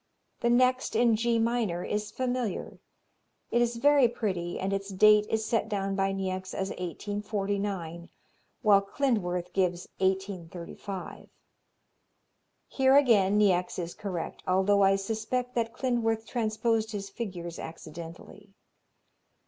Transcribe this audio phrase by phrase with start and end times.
[0.39, 2.79] The next, in G minor, is familiar.
[3.51, 8.09] It is very pretty, and its date is set down by Niecks as 1849,
[8.63, 11.29] while Klindworth gives 1835.
[12.67, 18.55] Here again Niecks is correct, although I suspect that Klindworth transposed his figures accidentally.